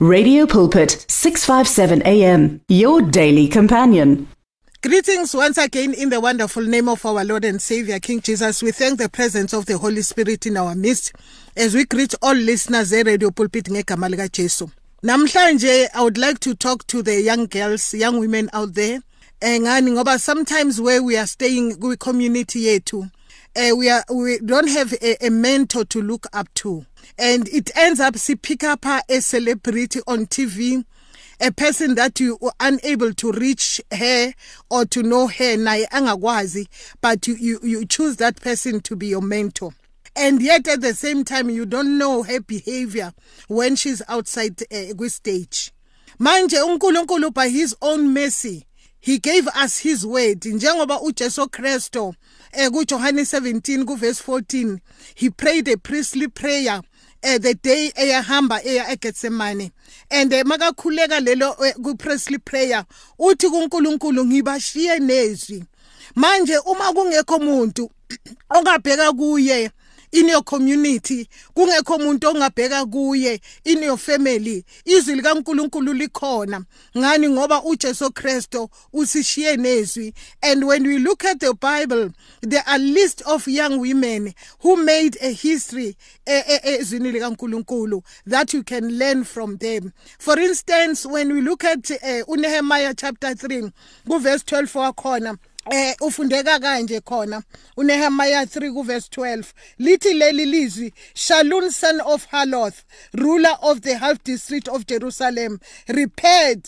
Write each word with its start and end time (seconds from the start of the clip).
Radio 0.00 0.46
Pulpit 0.46 1.04
657 1.08 2.02
AM 2.06 2.60
your 2.68 3.02
daily 3.02 3.48
companion. 3.48 4.28
Greetings 4.80 5.34
once 5.34 5.58
again 5.58 5.92
in 5.92 6.08
the 6.08 6.20
wonderful 6.20 6.62
name 6.62 6.88
of 6.88 7.04
our 7.04 7.24
Lord 7.24 7.44
and 7.44 7.60
Savior 7.60 7.98
King 7.98 8.20
Jesus. 8.20 8.62
We 8.62 8.70
thank 8.70 9.00
the 9.00 9.08
presence 9.08 9.52
of 9.52 9.66
the 9.66 9.76
Holy 9.76 10.02
Spirit 10.02 10.46
in 10.46 10.56
our 10.56 10.76
midst 10.76 11.14
as 11.56 11.74
we 11.74 11.84
greet 11.84 12.14
all 12.22 12.36
listeners 12.36 12.92
Radio 12.92 13.32
Pulpit 13.32 13.64
ngegama 13.64 14.30
Jesu. 14.30 14.68
Namhlanje 15.02 15.88
I 15.92 16.02
would 16.04 16.16
like 16.16 16.38
to 16.40 16.54
talk 16.54 16.86
to 16.86 17.02
the 17.02 17.20
young 17.20 17.46
girls, 17.46 17.92
young 17.92 18.20
women 18.20 18.50
out 18.52 18.74
there. 18.74 19.00
Ngani 19.42 19.94
ngoba 19.98 20.20
sometimes 20.20 20.80
where 20.80 21.02
we 21.02 21.16
are 21.16 21.26
staying 21.26 21.74
kwi 21.74 21.96
community 21.96 22.66
yethu 22.66 23.10
uh, 23.56 23.74
we 23.76 23.90
are 23.90 24.04
we 24.14 24.38
don't 24.38 24.68
have 24.68 24.92
a, 25.02 25.26
a 25.26 25.30
mentor 25.30 25.84
to 25.84 26.00
look 26.00 26.26
up 26.32 26.52
to 26.54 26.84
and 27.18 27.48
it 27.48 27.70
ends 27.76 28.00
up 28.00 28.16
see 28.16 28.36
pick 28.36 28.64
up 28.64 28.84
a 28.86 29.20
celebrity 29.20 30.00
on 30.06 30.26
TV 30.26 30.84
a 31.40 31.52
person 31.52 31.94
that 31.94 32.18
you 32.18 32.36
are 32.42 32.52
unable 32.60 33.12
to 33.14 33.30
reach 33.32 33.80
her 33.92 34.32
or 34.70 34.84
to 34.84 35.02
know 35.02 35.26
her 35.28 35.56
naye 35.56 35.86
angakwazi 35.90 36.66
but 37.00 37.26
you, 37.28 37.36
you 37.36 37.60
you 37.62 37.86
choose 37.86 38.16
that 38.16 38.40
person 38.40 38.80
to 38.80 38.96
be 38.96 39.06
your 39.08 39.22
mentor. 39.22 39.72
And 40.16 40.42
yet 40.42 40.66
at 40.66 40.80
the 40.80 40.94
same 40.94 41.24
time 41.24 41.48
you 41.48 41.64
don't 41.64 41.96
know 41.96 42.24
her 42.24 42.40
behavior 42.40 43.12
when 43.46 43.76
she's 43.76 44.02
outside 44.08 44.60
uh, 44.72 45.08
stage 45.08 45.70
manje 46.18 46.56
uNkulunkulu 46.60 47.32
by 47.32 47.48
his 47.48 47.76
own 47.80 48.12
mercy 48.12 48.64
he 49.00 49.18
gave 49.18 49.46
us 49.48 49.78
his 49.78 50.04
word. 50.04 50.40
Njengoba 50.40 51.00
uJesu 51.00 51.46
Kristo 51.48 52.14
eh 52.52 52.70
kuJohane 52.70 53.22
17 53.22 53.84
kuverse 53.84 54.22
14 54.26 54.78
he 55.14 55.30
prayed 55.30 55.68
a 55.68 55.76
priestly 55.76 56.28
prayer 56.28 56.82
eh 57.22 57.38
the 57.40 57.54
day 57.54 57.92
eyahamba 57.96 58.62
eya 58.64 58.90
eGetsemane 58.92 59.70
and 60.10 60.32
eh, 60.32 60.44
makakhuleka 60.44 61.20
lelo 61.20 61.56
eh, 61.64 61.74
ku 61.82 61.96
priestly 61.96 62.38
prayer 62.38 62.84
uthi 63.18 63.48
kuNkulunkulu 63.48 64.24
ngibashiye 64.24 64.98
nezwi. 64.98 65.64
Manje 66.14 66.58
uma 66.58 66.92
kungekho 66.92 67.36
umuntu 67.36 67.90
ongabheka 68.56 69.12
kuye 69.12 69.70
in 70.12 70.28
your 70.28 70.42
community 70.44 71.28
kungekho 71.54 71.96
umuntu 71.96 72.28
ongabheka 72.28 72.86
kuye 72.86 73.40
in 73.64 73.82
your 73.82 73.98
family 73.98 74.64
izwi 74.84 75.14
likaNkuluNkulu 75.14 75.92
likhona. 75.92 76.64
Ngani? 76.98 77.28
Ngoba 77.28 77.62
uJesu 77.62 78.12
Kristo 78.12 78.70
usishiye 78.92 79.56
nezwi. 79.56 80.14
And 80.42 80.64
when 80.64 80.86
we 80.86 80.98
look 80.98 81.24
at 81.24 81.40
the 81.40 81.54
bible 81.54 82.10
there 82.40 82.62
are 82.66 82.78
list 82.78 83.22
of 83.26 83.48
young 83.48 83.78
women 83.80 84.34
who 84.60 84.76
made 84.76 85.16
a 85.20 85.32
history 85.32 85.96
ezwini 86.26 87.12
likaNkuluNkulu 87.12 88.02
that 88.26 88.54
you 88.54 88.62
can 88.62 88.98
learn 88.98 89.24
from 89.24 89.56
them. 89.58 89.92
For 90.18 90.38
instance 90.38 91.06
when 91.06 91.32
we 91.32 91.40
look 91.40 91.64
at 91.64 91.90
uh, 91.90 92.24
uNehemiah 92.28 92.94
chapter 92.96 93.34
3 93.34 93.70
ku 94.06 94.18
verse 94.18 94.42
12 94.44 94.78
wakhona 94.78 95.38
eh 95.70 95.94
ufundeka 96.00 96.58
kanje 96.58 97.00
khona. 97.00 97.42
uNehemiah 97.76 98.44
3 98.44 98.72
ku 98.74 98.82
verse 98.82 99.08
12 99.10 99.44
lithi 99.78 100.14
leli 100.14 100.46
lizwi 100.46 100.92
Shalun 101.14 101.70
son 101.70 102.00
of 102.00 102.26
Haloth 102.26 102.84
ruler 103.14 103.56
of 103.62 103.80
the 103.82 103.98
half 103.98 104.22
district 104.24 104.68
of 104.68 104.86
Jerusalem 104.86 105.58
repaired 105.88 106.64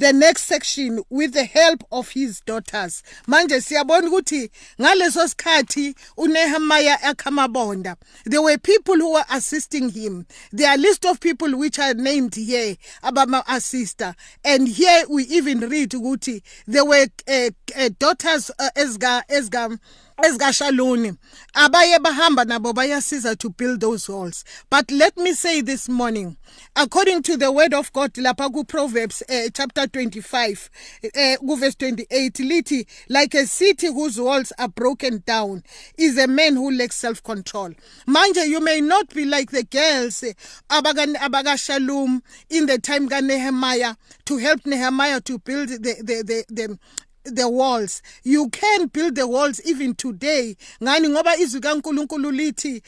the 0.00 0.12
next 0.14 0.44
section 0.44 1.02
with 1.10 1.34
the 1.34 1.44
help 1.44 1.84
of 1.92 2.08
his 2.08 2.40
daughters. 2.40 3.02
Manje 3.28 3.60
siyabona 3.60 4.08
ukuthi 4.08 4.50
ngaleso 4.80 5.28
sikhathi 5.28 5.94
uNehemiah 6.16 6.98
akhamabonda 7.02 7.96
there 8.24 8.40
were 8.40 8.56
people 8.56 8.96
who 8.96 9.12
were 9.12 9.24
assisting 9.30 9.90
him. 9.90 10.26
There 10.52 10.70
are 10.70 10.78
list 10.78 11.04
of 11.04 11.20
people 11.20 11.54
which 11.56 11.78
are 11.78 11.92
named 11.94 12.34
here 12.34 12.76
abama 13.02 13.44
assister 13.46 14.14
and 14.42 14.68
here 14.68 15.04
we 15.10 15.24
even 15.24 15.60
read 15.60 15.90
ukuthi 15.90 16.42
there 16.66 16.84
were 16.84 17.06
uh, 17.28 17.50
uh, 17.76 17.90
daughters 17.98 18.50
uh, 18.58 18.70
ezga 18.74 19.22
ezga 19.28 19.78
ezikashaluni 20.22 21.14
abaye 21.54 21.98
bahamba 21.98 22.44
nabo 22.44 22.72
bayasiza 22.72 23.36
to 23.36 23.50
build 23.50 23.80
those 23.80 24.08
walls. 24.08 24.44
But 24.70 24.90
let 24.90 25.16
me 25.16 25.32
say 25.34 25.60
this 25.60 25.88
morning 25.88 26.36
according 26.76 27.22
to 27.22 27.36
the 27.36 27.50
word 27.50 27.74
of 27.74 27.92
god 27.92 28.12
lapha 28.14 28.52
ku 28.52 28.64
proverbs 28.64 29.22
uh, 29.28 29.48
chapter 29.52 29.82
25 29.86 30.70
uh, 31.04 31.36
ku 31.46 31.56
verse 31.56 31.74
28 31.74 32.32
lithi 32.40 32.86
like 33.08 33.34
a 33.34 33.46
city 33.46 33.86
whose 33.88 34.20
walls 34.20 34.52
are 34.58 34.68
broken 34.68 35.22
down 35.26 35.62
is 35.98 36.16
a 36.18 36.26
man 36.26 36.54
who 36.54 36.70
lacks 36.70 36.96
self 36.96 37.22
control 37.22 37.70
manje 38.06 38.46
you 38.48 38.60
you 38.60 38.64
may 38.66 38.80
not 38.82 39.08
be 39.14 39.24
like 39.24 39.50
the 39.52 39.62
girls 39.64 40.22
abaka 40.68 41.06
abakashalom 41.16 42.20
in 42.50 42.66
the 42.66 42.78
time 42.78 43.08
ka 43.08 43.20
Nehemiah 43.20 43.94
to 44.26 44.36
help 44.36 44.66
Nehemiah 44.66 45.20
to 45.22 45.38
build 45.38 45.68
the 45.70 45.94
the 46.02 46.22
the, 46.22 46.44
the 46.50 46.78
the 47.24 47.48
walls. 47.48 48.02
You 48.22 48.48
can 48.50 48.86
build 48.86 49.14
the 49.14 49.26
walls 49.26 49.60
even 49.64 49.94
today. 49.94 50.56
Ngani? 50.80 51.08
Ngoba 51.08 51.36
izwi 51.36 51.60
kaNkuluNkulu 51.60 52.30
lithi 52.32 52.82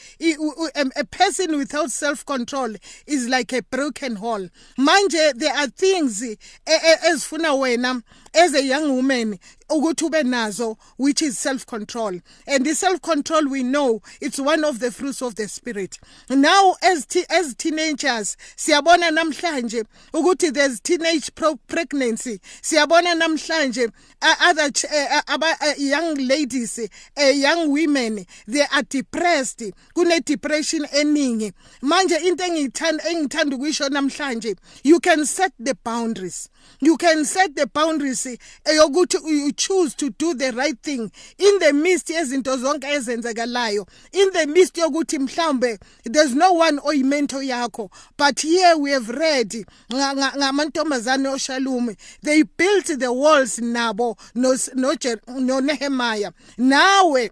a 0.95 1.03
person 1.05 1.57
without 1.57 1.91
self 1.91 2.25
control 2.25 2.75
is 3.07 3.27
like 3.27 3.53
a 3.53 3.61
broken 3.63 4.19
wall 4.19 4.47
manje 4.77 5.33
there 5.35 5.53
are 5.53 5.67
things 5.67 6.21
eh, 6.21 6.35
eh, 6.65 6.97
ezifuna 7.11 7.53
wena 7.53 8.01
as 8.33 8.53
a 8.53 8.63
young 8.63 8.95
woman 8.95 9.37
ukuthi 9.73 10.05
ube 10.05 10.23
nazo 10.23 10.77
which 10.97 11.21
is 11.21 11.37
self 11.37 11.65
control 11.65 12.19
and 12.47 12.65
the 12.65 12.73
self 12.75 13.01
control 13.01 13.47
we 13.47 13.63
know 13.63 14.01
it's 14.21 14.39
one 14.39 14.63
of 14.63 14.79
the 14.79 14.91
fruits 14.91 15.21
of 15.21 15.35
the 15.35 15.47
spirit. 15.47 15.99
Now 16.29 16.75
as 16.81 17.07
as 17.29 17.55
teenagers 17.55 18.37
siyabona 18.55 19.11
namhlanje 19.11 19.85
ukuthi 20.13 20.53
there's 20.53 20.79
teenage 20.79 21.31
pregnancy. 21.35 22.39
Siyabona 22.61 23.19
namhlanje 23.19 23.91
other 24.21 24.71
young 25.77 26.15
ladies 26.15 26.79
young 27.17 27.71
women 27.71 28.25
they 28.47 28.65
are 28.71 28.83
depressed. 28.83 29.63
Kune 29.93 30.19
depression 30.21 30.85
eningi. 30.85 31.53
Manje 31.81 32.21
into 32.25 32.43
engithanda 32.43 33.01
engithanda 33.05 33.55
ukuyisho 33.55 33.89
namhlanje 33.89 34.57
you 34.83 34.99
can 34.99 35.25
set 35.25 35.53
the 35.59 35.75
boundaries 35.83 36.49
you 36.79 36.97
can 36.97 37.25
set 37.25 37.55
the 37.55 37.67
boundaries 37.67 38.25
eh, 38.25 38.35
eyokuthi 38.65 39.17
you 39.25 39.51
choose 39.51 39.95
to 39.95 40.09
do 40.11 40.33
the 40.33 40.51
right 40.53 40.77
thing. 40.81 41.11
In 41.37 41.59
the 41.59 41.73
midst 41.73 42.07
yezinto 42.07 42.57
zonke 42.57 42.87
ezenzekalayo 42.87 43.87
in 44.11 44.31
the 44.31 44.47
midst 44.47 44.75
yokuthi 44.75 45.19
mhlambe 45.19 45.79
there's 46.03 46.33
no 46.35 46.53
one 46.53 46.79
oyimento 46.79 47.41
yakho. 47.41 47.89
But 48.17 48.39
here 48.41 48.77
we 48.77 48.91
have 48.91 49.09
read 49.09 49.49
ngamantombazane 49.91 51.27
oshalume 51.29 51.97
they 52.21 52.43
built 52.43 52.85
the 52.85 53.11
walls 53.11 53.59
nabo 53.59 54.17
no 54.35 54.55
no, 54.75 54.93
no 55.39 55.61
nawe 56.57 57.29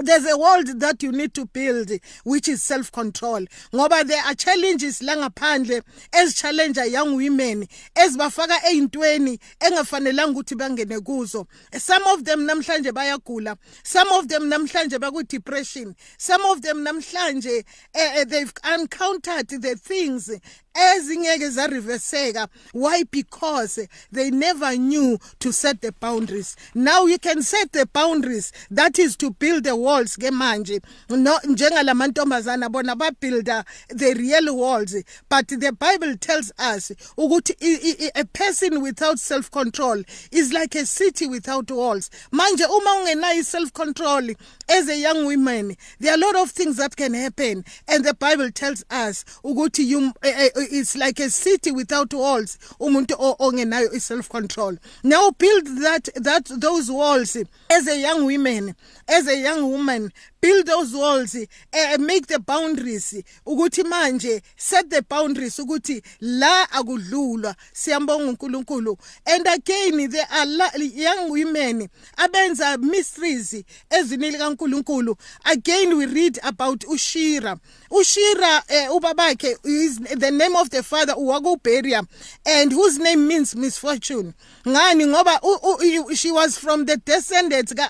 there's 0.00 0.26
a 0.26 0.36
world 0.38 0.80
that 0.80 1.02
you 1.02 1.12
need 1.12 1.34
to 1.34 1.46
build 1.46 1.90
which 2.24 2.48
is 2.48 2.62
self 2.62 2.90
control 2.90 3.44
ngoba 3.72 4.06
there 4.06 4.22
are 4.24 4.34
challenges 4.34 5.02
la 5.02 5.14
ngaphandle 5.14 5.82
ezichallengeer 6.12 6.90
young 6.90 7.16
women 7.16 7.66
ezibafaka 7.94 8.54
eintweni 8.70 9.38
engafanelanga 9.60 10.32
ukuthi 10.32 10.54
bangene 10.54 11.00
kuzo. 11.00 11.46
Some 11.76 12.02
of 12.06 12.24
them 12.24 12.46
namhlanje 12.46 12.92
bayagula 12.92 13.56
some 13.82 14.10
of 14.12 14.28
them 14.28 14.50
namhlanje 14.50 14.98
baku 15.00 15.22
depression 15.24 15.94
some 16.18 16.44
of 16.46 16.62
them 16.62 16.84
namhlanje 16.84 17.64
uh, 17.94 18.24
they've 18.24 18.52
encountered 18.74 19.48
the 19.48 19.76
things 19.76 20.30
ezingeke 20.74 21.50
zariveseka. 21.50 22.48
Why? 22.72 23.04
Because 23.10 23.88
they 24.10 24.30
never 24.30 24.76
knew 24.76 25.18
to 25.40 25.52
set 25.52 25.80
the 25.80 25.92
boundaries. 25.92 26.56
Now 26.74 27.06
you 27.06 27.18
can 27.18 27.42
set 27.42 27.72
the 27.72 27.86
boundaries. 27.86 28.52
That 28.70 28.98
is 28.98 29.16
to 29.16 29.30
build 29.30 29.64
the 29.64 29.76
walls 29.76 30.16
ke 30.16 30.30
manje. 30.32 30.82
No 31.10 31.38
njengalamantombazana 31.44 32.70
bona 32.70 32.96
babuilda 32.96 33.64
the 33.88 34.14
real 34.14 34.56
walls. 34.56 34.94
But 35.28 35.48
the 35.48 35.72
bible 35.72 36.16
tells 36.16 36.52
us 36.58 36.92
ukuthi 37.16 38.10
a 38.14 38.24
person 38.26 38.82
without 38.82 39.18
self 39.18 39.50
control 39.50 40.02
is 40.30 40.52
like 40.52 40.74
a 40.74 40.86
city 40.86 41.26
without 41.26 41.70
walls. 41.70 42.10
Manje 42.32 42.64
uma 42.64 43.04
ungenayo 43.04 43.44
self 43.44 43.72
control 43.72 44.30
as 44.68 44.88
a 44.88 44.96
young 44.96 45.24
woman 45.26 45.76
there 46.00 46.12
are 46.12 46.16
a 46.16 46.18
lot 46.18 46.36
of 46.36 46.50
things 46.50 46.76
that 46.76 46.96
can 46.96 47.14
happen. 47.14 47.64
And 47.88 48.04
the 48.04 48.14
bible 48.14 48.50
tells 48.50 48.84
us 48.90 49.24
ukuthi 49.44 49.84
you 49.84 50.12
uh, 50.22 50.48
it's 50.70 50.96
like 50.96 51.20
a 51.20 51.30
city 51.30 51.70
without 51.70 52.12
walls. 52.14 52.58
Umuntu 52.80 53.36
ongenayo 53.38 54.00
self 54.00 54.28
control 54.28 54.76
now 55.02 55.30
build 55.32 55.66
that 55.82 56.08
that 56.16 56.44
those 56.46 56.90
walls 56.90 57.36
as 57.70 57.86
a 57.88 57.98
young 57.98 58.24
woman 58.24 58.74
as 59.08 59.26
a 59.28 59.36
young 59.38 59.70
woman 59.70 60.12
build 60.42 60.66
those 60.66 60.92
walls 60.92 61.36
uh, 61.36 61.98
make 61.98 62.26
the 62.26 62.38
boundaries 62.40 63.14
ukuthi 63.46 63.82
manje 63.84 64.42
set 64.56 64.90
the 64.90 65.00
boundaries 65.02 65.58
ukuthi 65.58 66.02
la 66.20 66.70
akudlulwa. 66.70 67.54
Siyambonga 67.72 68.24
uNkulunkulu. 68.24 68.98
And 69.26 69.46
again 69.46 70.10
there 70.10 70.26
are 70.30 70.78
young 70.78 71.30
women 71.30 71.88
abenza 72.16 72.76
mysteries 72.78 73.64
ezinili 73.90 74.38
kaNkulunkulu 74.38 75.16
again 75.44 75.94
we 75.96 76.06
read 76.06 76.40
about 76.42 76.84
ushira. 76.88 77.56
Ushira 77.90 78.62
uh, 78.68 78.96
ubabakhe 78.96 79.56
is 79.64 80.00
the 80.00 80.30
name 80.30 80.56
of 80.56 80.70
the 80.70 80.82
father 80.82 81.14
uwakuberia 81.14 82.02
and 82.44 82.72
whose 82.72 82.98
name 82.98 83.28
means 83.28 83.54
misfortune. 83.54 84.34
Ngani? 84.66 85.06
Ngoba 85.06 86.16
she 86.16 86.30
was 86.30 86.58
from 86.58 86.84
the 86.84 86.96
descendants 86.96 87.72
ka 87.72 87.88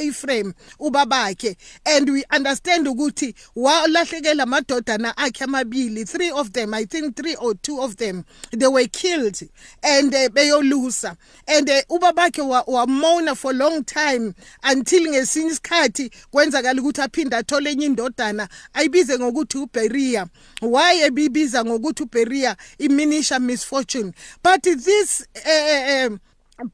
Ephraim 0.00 0.54
ubabakhe. 0.80 1.56
And 1.86 2.10
we 2.10 2.24
understand 2.30 2.86
ukuthi 2.86 3.34
walahlekela 3.56 4.44
amadodana 4.44 5.14
akhe 5.16 5.44
amabili. 5.44 6.08
Three 6.08 6.30
of 6.30 6.52
them 6.52 6.74
i 6.74 6.84
think 6.84 7.16
three 7.16 7.34
or 7.36 7.54
two 7.54 7.80
of 7.80 7.96
them 7.96 8.24
they 8.52 8.66
were 8.66 8.86
killed 8.86 9.40
and 9.82 10.14
uh, 10.14 10.28
beyolusa. 10.28 11.16
And 11.46 11.68
uh, 11.68 11.82
ubabakhe 11.90 12.42
wamona 12.66 13.36
for 13.36 13.52
long 13.52 13.84
time 13.84 14.34
until 14.62 15.02
ngesinye 15.10 15.50
isikhathi 15.50 16.10
kwenzakala 16.30 16.80
ukuthi 16.80 17.02
aphinde 17.02 17.36
athole 17.36 17.70
enye 17.70 17.86
indodana. 17.86 18.48
Ayibize 18.74 19.18
ngokuthi 19.18 19.58
uBeria. 19.58 20.26
Why 20.62 21.02
ebibiza 21.02 21.64
ngokuthi 21.64 22.02
uBeria 22.02 22.56
iminisha 22.78 23.38
misfortune? 23.38 24.12
But 24.42 24.62
this 24.62 25.26
uh, 25.36 25.97
uh, 25.98 26.18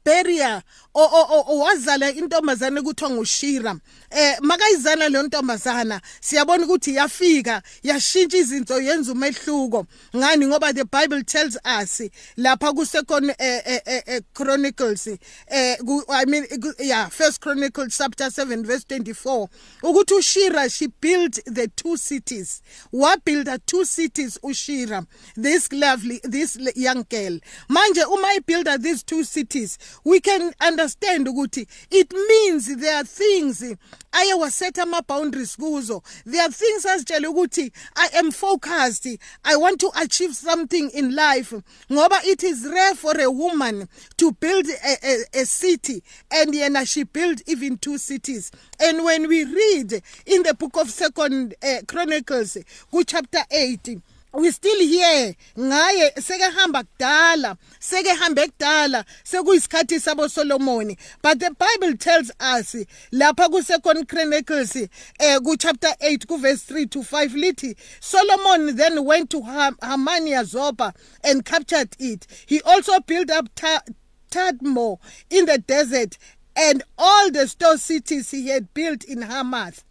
Beria 0.03 0.63
owazala 0.95 2.11
intombazana 2.11 2.79
ekuthiwa 2.79 3.09
ngushira. 3.11 3.75
Eh 4.09 4.37
makayizana 4.41 5.09
le 5.09 5.23
ntombazana 5.23 6.01
siyabona 6.21 6.65
ukuthi 6.65 6.95
yafika 6.95 7.61
yashintsha 7.83 8.37
izinto 8.37 8.81
yenza 8.81 9.11
umehluko. 9.11 9.85
Ngani? 10.15 10.47
Ngoba 10.47 10.73
the 10.73 10.85
bible 10.85 11.23
tells 11.23 11.57
us 11.65 12.01
lapha 12.37 12.73
ku 12.73 12.85
second 12.85 13.29
eh, 13.37 13.61
eh, 13.65 14.01
eh, 14.07 14.21
chronicles 14.33 15.07
eh 15.47 15.77
i 16.09 16.25
mean 16.25 16.47
yeah 16.79 17.07
first 17.09 17.39
chronicles 17.39 17.97
chapter 17.97 18.31
7 18.31 18.63
verse 18.63 18.85
24 18.85 19.47
ukuthi 19.83 20.13
ushira 20.13 20.69
she 20.69 20.87
built 20.87 21.39
the 21.45 21.67
two 21.67 21.95
cities. 21.97 22.63
Wa 22.91 23.17
build 23.23 23.49
two 23.67 23.85
cities 23.85 24.39
ushira. 24.41 25.05
This 25.35 25.71
lovely 25.71 26.21
this 26.23 26.57
young 26.75 27.05
girl. 27.07 27.39
Manje 27.69 28.03
uma 28.07 28.27
i 28.29 28.39
build 28.39 28.67
these 28.81 29.03
two 29.03 29.23
cities 29.23 29.74
we 30.03 30.19
can 30.19 30.53
understand 30.59 31.27
ukuthi 31.27 31.67
it 31.91 32.13
means 32.13 32.75
there 32.77 32.95
are 32.95 33.03
things 33.03 33.63
aye 34.11 34.33
wasetha 34.33 34.83
ama 34.83 35.01
boundaries 35.01 35.55
kuzo. 35.57 36.03
There 36.25 36.41
are 36.41 36.51
things 36.51 36.85
asitshela 36.85 37.29
ukuthi 37.29 37.71
i 37.95 38.09
am 38.17 38.31
focused. 38.31 39.07
I 39.43 39.55
want 39.55 39.79
to 39.81 39.91
achieve 39.95 40.35
something 40.35 40.89
in 40.91 41.15
life. 41.15 41.53
Ngoba 41.89 42.23
it 42.25 42.43
is 42.43 42.65
rare 42.65 42.95
for 42.95 43.19
a 43.19 43.29
woman 43.29 43.87
to 44.17 44.31
build 44.31 44.67
a, 44.67 44.97
a, 45.03 45.41
a 45.41 45.45
city 45.45 46.03
and 46.31 46.53
yena 46.53 46.87
she 46.87 47.03
built 47.03 47.41
even 47.45 47.77
two 47.77 47.97
cities. 47.97 48.51
And 48.79 49.03
when 49.03 49.27
we 49.27 49.43
read 49.43 50.01
in 50.25 50.43
the 50.43 50.53
book 50.53 50.77
of 50.77 50.89
second 50.89 51.55
uh, 51.63 51.81
chronicles 51.87 52.57
ku 52.91 53.03
chapter 53.03 53.39
8 53.51 54.01
we 54.35 54.51
still 54.51 54.79
here. 54.79 55.35
Ngaye 55.57 56.11
sekehamba 56.11 56.83
kudala 56.83 57.57
sekehambe 57.79 58.47
kudala 58.47 59.05
sekuyisikhathi 59.23 59.99
sabo 59.99 60.27
Solomon 60.27 60.95
but 61.21 61.39
the 61.39 61.51
bible 61.51 61.97
tells 61.97 62.31
us 62.39 62.75
lapha 63.13 63.49
ku 63.49 63.61
second 63.61 64.07
chronicles 64.07 64.75
eh 64.75 65.39
ku 65.43 65.55
chapter 65.57 65.89
8 66.01 66.27
ku 66.27 66.37
verse 66.37 66.63
3 66.63 66.85
to 66.87 67.03
5 67.03 67.31
lithi 67.31 67.75
Solomon 67.99 68.75
then 68.75 69.03
went 69.05 69.29
to 69.29 69.41
Hamania 69.41 70.43
Zobah 70.43 70.93
and 71.23 71.45
captured 71.45 71.95
it. 71.99 72.27
He 72.45 72.61
also 72.61 72.99
built 73.01 73.29
up 73.31 73.49
Tadmor 74.31 74.99
in 75.29 75.45
the 75.45 75.57
desert 75.59 76.17
and 76.55 76.83
all 76.97 77.31
the 77.31 77.47
store 77.47 77.77
cities 77.77 78.31
he 78.31 78.47
had 78.47 78.73
built 78.73 79.03
in 79.03 79.21
Hamath. 79.21 79.83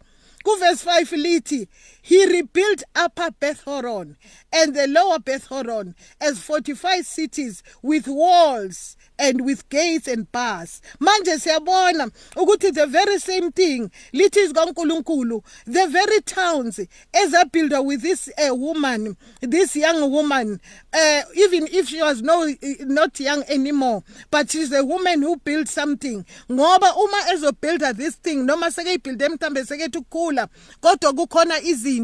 Kuverse 0.43 0.83
5 0.83 1.09
lithi 1.11 1.67
he 2.05 2.23
rebuilt 2.27 2.83
upper 2.95 3.31
Beth 3.39 3.61
Horon 3.61 4.15
and 4.53 4.75
the 4.75 4.87
lower 4.87 5.17
Beth 5.17 5.47
Horon 5.47 5.95
as 6.21 6.39
fortified 6.39 7.03
cities 7.03 7.63
with 7.81 8.07
walls 8.07 8.95
and 9.17 9.43
with 9.43 9.67
gates 9.69 10.07
and 10.07 10.31
bars. 10.31 10.83
Manje 10.99 11.39
siyabona 11.39 12.11
ukuthi 12.35 12.71
the 12.75 12.85
very 12.85 13.17
same 13.17 13.51
thing 13.51 13.89
lithi 14.13 14.53
kaNkuluNkulu 14.53 15.43
the 15.65 15.87
very 15.87 16.21
towns 16.21 16.79
ezabuilder 17.11 17.83
with 17.83 18.03
this 18.03 18.29
uh, 18.37 18.53
woman 18.53 19.17
this 19.41 19.75
young 19.75 20.11
woman 20.11 20.59
uh, 20.93 21.21
even 21.35 21.67
if 21.71 21.89
she 21.89 22.03
was 22.03 22.21
no 22.21 22.47
not 22.81 23.19
young 23.19 23.43
anymore 23.47 24.03
but 24.29 24.51
she's 24.51 24.71
a 24.73 24.85
woman 24.85 25.23
who 25.23 25.37
built 25.37 25.67
something. 25.67 26.23
Ngoba 26.51 26.95
uma 26.97 27.17
ezobuilda 27.33 27.95
this 27.95 28.13
thing 28.17 28.45
noma 28.45 28.67
sekeyibuilde 28.71 29.29
mhlambe 29.29 29.65
sekethi 29.65 29.97
ukukhula 29.97 30.47
kodwa 30.81 31.13
kukhona 31.13 31.61
izinto 31.61 31.94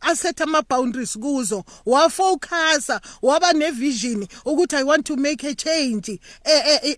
asetha 0.00 0.44
ama 0.44 0.62
boundaries 0.62 1.16
kuzo. 1.16 1.64
Wafocusa 1.86 3.00
waba 3.22 3.52
nevision 3.52 4.26
ukuthi 4.44 4.76
i 4.76 4.82
want 4.82 5.06
to 5.06 5.16
make 5.16 5.44
a 5.44 5.54
change 5.54 6.20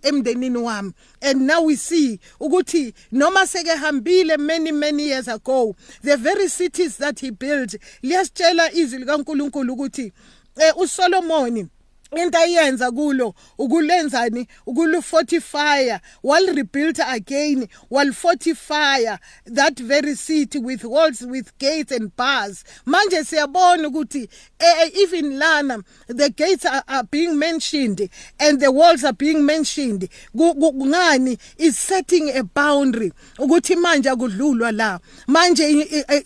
emndenini 0.02 0.58
wami. 0.58 0.92
And 1.20 1.46
now 1.46 1.62
we 1.62 1.76
see 1.76 2.18
ukuthi 2.40 2.94
noma 3.12 3.46
sekehambile 3.46 4.38
many 4.38 4.72
many 4.72 5.08
years 5.08 5.28
ago 5.28 5.74
the 6.02 6.16
very 6.16 6.48
cities 6.48 6.96
that 6.98 7.20
he 7.20 7.30
built 7.30 7.76
liyasitshela 8.02 8.72
izwi 8.72 8.98
likaNkuluNkulu 8.98 9.72
ukuthi 9.72 10.12
eh 10.56 10.72
uSolomon 10.76 11.68
into 12.16 12.38
ayenza 12.38 12.90
kulo 12.90 13.34
ukulenzani 13.58 14.46
ukulufortifya 14.66 16.00
wal 16.22 16.46
rebuild 16.54 17.00
again 17.00 17.68
wal 17.90 18.12
fortify 18.12 19.16
that 19.44 19.78
very 19.78 20.14
city 20.16 20.58
with 20.58 20.84
walls 20.84 21.22
with 21.22 21.56
gates 21.58 21.92
and 21.92 22.16
bars. 22.16 22.64
Manje 22.86 23.24
siyabona 23.24 23.88
ukuthi 23.88 24.28
uh, 24.60 24.98
even 24.98 25.38
lana 25.38 25.82
the 26.06 26.30
gates 26.30 26.64
are, 26.64 26.82
are 26.88 27.04
being 27.04 27.38
mentioned 27.38 28.08
and 28.40 28.60
the 28.60 28.72
walls 28.72 29.04
are 29.04 29.12
being 29.12 29.44
mentioned. 29.44 30.08
Ngani? 30.34 31.38
Is 31.58 31.78
setting 31.78 32.30
a 32.36 32.42
boundary 32.42 33.12
ukuthi 33.38 33.76
manje 33.76 34.10
akudlulwa 34.10 34.72
la. 34.72 34.98
Manje 35.26 35.74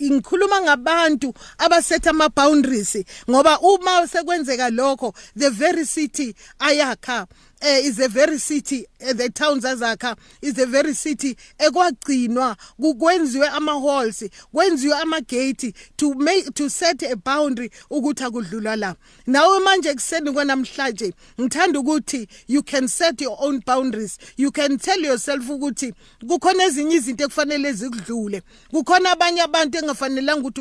ngikhuluma 0.00 0.60
ngabantu 0.60 1.34
abasetha 1.58 2.10
ama 2.10 2.28
boundaries 2.28 2.96
ngoba 3.28 3.60
uma 3.60 4.06
sekwenzeka 4.06 4.70
lokho 4.70 5.14
the 5.36 5.50
very 5.50 5.71
city 5.84 6.34
ayakha. 6.58 7.26
Uh, 7.64 7.78
is 7.84 8.00
a 8.00 8.08
very 8.08 8.38
city 8.38 8.84
uh, 9.08 9.12
the 9.12 9.30
towns 9.30 9.62
azakha 9.64 10.16
is 10.40 10.58
a 10.58 10.66
very 10.66 10.92
city 10.94 11.36
ekwagcinwa 11.60 12.56
kwenziwe 12.98 13.48
ama 13.48 13.80
halls 13.80 14.24
kwenziwe 14.52 14.94
ama 14.94 15.20
gate 15.20 15.72
to 15.96 16.12
make 16.14 16.50
to 16.54 16.68
set 16.68 17.02
a 17.04 17.14
boundary 17.14 17.70
ukuthi 17.90 18.24
akudlula 18.24 18.76
la. 18.76 18.96
Nawe 19.26 19.60
manje 19.60 19.94
kuseni 19.94 20.32
kwanamhlanje 20.32 21.14
ngithanda 21.40 21.78
ukuthi 21.78 22.28
you 22.48 22.62
can 22.64 22.88
set 22.88 23.20
your 23.20 23.36
own 23.40 23.60
boundaries. 23.64 24.18
You 24.36 24.50
can 24.50 24.78
tell 24.78 25.00
yourself 25.00 25.48
ukuthi 25.48 25.94
kukhona 26.26 26.64
ezinye 26.64 26.96
izinto 26.96 27.24
ekufanele 27.24 27.72
zikudlule. 27.72 28.42
Kukhona 28.70 29.10
abanye 29.12 29.42
abantu 29.42 29.78
engafanelanga 29.78 30.48
ukuthi 30.48 30.60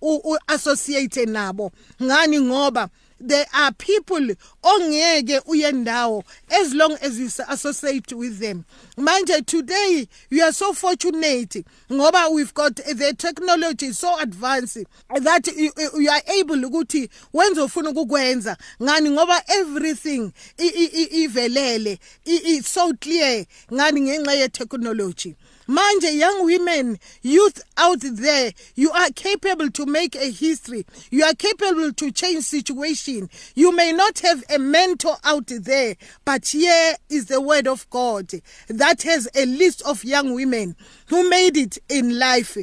u 0.00 0.38
associate 0.46 1.26
nabo. 1.26 1.72
Ngani? 2.02 2.40
Ngoba 2.40 2.88
there 3.26 3.46
are 3.54 3.72
people 3.72 4.34
ongeke 4.62 5.40
uyendawo 5.46 6.24
as 6.50 6.74
long 6.74 6.96
as 7.00 7.18
you 7.18 7.26
associate 7.48 8.12
with 8.12 8.38
them. 8.38 8.64
Manje 8.96 9.44
today 9.46 10.06
we 10.30 10.42
are 10.42 10.52
so 10.52 10.72
fortunate 10.72 11.64
ngoba 11.90 12.32
we've 12.32 12.54
got 12.54 12.76
the 12.76 13.14
technology 13.16 13.92
so 13.92 14.18
advanced 14.20 14.78
that 15.22 15.46
you, 15.56 15.72
you 15.98 16.10
are 16.10 16.22
able 16.38 16.56
ukuthi 16.56 17.08
wenze 17.32 17.60
ufuna 17.60 17.90
ukukwenza. 17.90 18.56
Ngani? 18.82 19.10
Ngoba 19.10 19.42
everything 19.48 20.32
ivelele 20.58 21.98
it's 22.24 22.68
so 22.68 22.92
clear. 22.94 23.44
Ngani? 23.72 24.00
Ngenxa 24.00 24.34
ye 24.34 24.48
technology 24.48 25.36
manje 25.68 26.16
young 26.16 26.44
women 26.44 26.98
youth 27.22 27.62
out 27.76 28.00
there. 28.02 28.52
You 28.74 28.90
are 28.92 29.10
capable 29.10 29.70
to 29.70 29.86
make 29.86 30.14
a 30.14 30.30
history. 30.30 30.86
You 31.10 31.24
are 31.24 31.34
capable 31.34 31.92
to 31.92 32.10
change 32.12 32.44
situation. 32.44 33.28
You 33.54 33.74
may 33.74 33.92
not 33.92 34.20
have 34.20 34.44
a 34.50 34.58
mentor 34.58 35.16
out 35.24 35.46
there 35.48 35.96
but 36.24 36.46
here 36.48 36.94
is 37.08 37.26
the 37.26 37.40
word 37.40 37.66
of 37.66 37.88
god 37.90 38.30
that 38.68 39.02
has 39.02 39.28
a 39.34 39.46
list 39.46 39.82
of 39.82 40.04
young 40.04 40.34
women 40.34 40.76
who 41.08 41.28
made 41.28 41.56
it 41.56 41.78
in 41.88 42.18
life. 42.18 42.56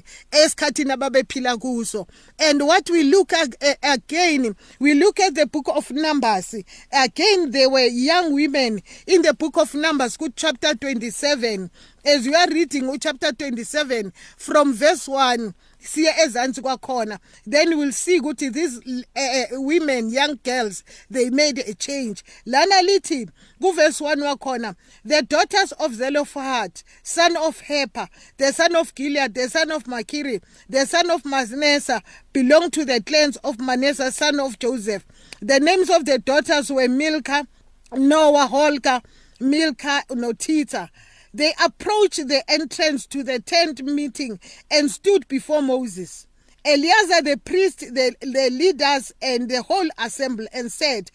And 2.40 2.68
what 2.68 2.90
we 2.90 3.04
look 3.04 3.34
at 3.34 3.56
uh, 3.62 3.74
again 3.84 4.56
we 4.80 4.94
look 4.94 5.20
at 5.20 5.36
the 5.36 5.48
book 5.48 5.68
of 5.74 5.92
numbers. 5.92 6.56
Again 6.92 7.52
there 7.52 7.70
were 7.70 7.80
young 7.88 8.34
women 8.34 8.82
in 9.08 9.22
the 9.22 9.34
book 9.34 9.58
of 9.58 9.74
numbers 9.74 10.18
good 10.18 10.36
chapter 10.36 10.76
27 10.76 11.70
as 12.04 12.26
we 12.26 12.34
are 12.34 12.48
reading 12.50 12.98
chapter 13.00 13.32
27 13.32 14.12
from 14.38 14.74
verse 14.74 15.08
1 15.08 15.54
siye 15.80 16.14
ezansi 16.26 16.62
kwakhona. 16.62 17.20
Then 17.46 17.78
we'll 17.78 17.92
see 17.92 18.20
ukuthi 18.20 18.54
these 18.54 18.78
uh, 19.16 19.62
women 19.62 20.10
young 20.10 20.40
girls 20.44 20.84
they 21.10 21.30
made 21.30 21.60
a 21.60 21.74
change. 21.74 22.24
Lana 22.46 22.82
lithi 22.84 23.30
kuverse 23.62 24.02
1 24.02 24.22
wakhona 24.22 24.76
the 25.06 25.22
daughters 25.22 25.72
of 25.74 25.94
Zelophehad 25.96 26.82
son 27.04 27.36
of 27.38 27.62
Hepher 27.62 28.08
the 28.38 28.52
son 28.52 28.76
of 28.76 28.94
Gilead 28.96 29.34
the 29.34 29.50
son 29.50 29.72
of 29.72 29.84
Makiri 29.86 30.42
the 30.70 30.86
son 30.86 31.10
of 31.10 31.26
Manasseh 31.26 32.02
belong 32.34 32.72
to 32.72 32.86
the 32.86 33.02
clans 33.02 33.38
of 33.38 33.60
Manasseh 33.60 34.12
son 34.12 34.40
of 34.40 34.60
Joseph. 34.60 35.06
The 35.42 35.60
names 35.60 35.90
of 35.90 36.06
the 36.06 36.20
daughters 36.20 36.72
were 36.72 36.88
Milcah 36.88 37.48
Noah 37.94 38.48
Holka 38.52 39.04
Milcah 39.40 40.04
Notita 40.12 40.90
they 41.34 41.54
approached 41.64 42.28
the 42.28 42.44
entrance 42.48 43.06
to 43.08 43.24
the 43.24 43.40
tent 43.40 43.84
meeting 43.84 44.40
and 44.70 44.92
stood 44.92 45.28
before 45.28 45.62
Moses. 45.62 46.28
Eleazar 46.64 47.24
the 47.24 47.40
priest, 47.44 47.80
the, 47.80 48.16
the 48.22 48.50
leaders, 48.52 49.12
and 49.22 49.50
the 49.50 49.64
whole 49.64 49.88
assembly, 49.98 50.48
and 50.54 50.72
said, 50.72 51.10